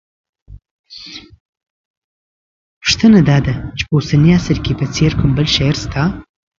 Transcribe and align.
پوښتنه 2.79 3.19
دا 3.29 3.37
ده 3.45 3.53
چې 3.77 3.83
په 3.87 3.93
اوسني 3.97 4.29
عصر 4.37 4.57
کې 4.65 4.73
په 4.79 4.85
څېر 4.95 5.11
کوم 5.19 5.31
بل 5.37 5.47
شاعر 5.55 5.75
شته 5.83 6.01